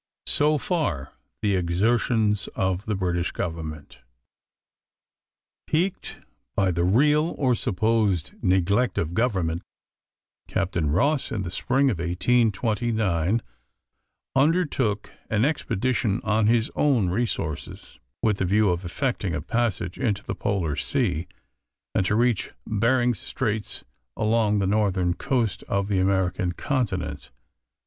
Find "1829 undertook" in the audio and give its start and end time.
11.99-15.11